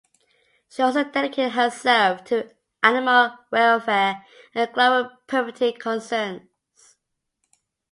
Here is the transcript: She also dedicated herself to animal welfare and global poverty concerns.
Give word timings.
She 0.67 0.81
also 0.81 1.03
dedicated 1.03 1.51
herself 1.51 2.23
to 2.23 2.49
animal 2.81 3.37
welfare 3.51 4.25
and 4.55 4.73
global 4.73 5.11
poverty 5.27 5.73
concerns. 5.73 6.95